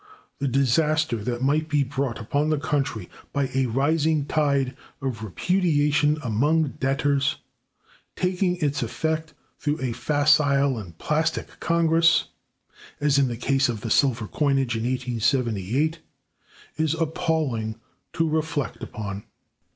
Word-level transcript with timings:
The 0.39 0.47
disaster 0.47 1.15
that 1.17 1.43
might 1.43 1.69
be 1.69 1.83
brought 1.83 2.19
upon 2.19 2.49
the 2.49 2.57
country 2.57 3.07
by 3.31 3.51
a 3.53 3.67
rising 3.67 4.25
tide 4.25 4.75
of 4.99 5.21
repudiation 5.23 6.17
among 6.23 6.69
debtors, 6.79 7.35
taking 8.15 8.55
its 8.55 8.81
effect 8.81 9.35
through 9.59 9.79
a 9.79 9.91
facile 9.93 10.79
and 10.79 10.97
plastic 10.97 11.59
Congress 11.59 12.29
(as 12.99 13.19
in 13.19 13.27
the 13.27 13.37
case 13.37 13.69
of 13.69 13.81
the 13.81 13.91
silver 13.91 14.27
coinage 14.27 14.75
in 14.75 14.85
1878), 14.85 15.99
is 16.77 16.95
appalling 16.95 17.79
to 18.13 18.27
reflect 18.27 18.81
upon. 18.81 19.25